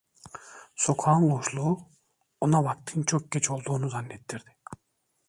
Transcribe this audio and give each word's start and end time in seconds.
Sokağın 0.75 1.29
loşluğu 1.29 1.89
ona 2.41 2.63
vaktin 2.63 3.03
çok 3.03 3.31
geç 3.31 3.51
olduğunu 3.51 3.89
zannettirdi. 3.89 4.57